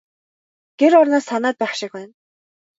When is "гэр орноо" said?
0.79-1.21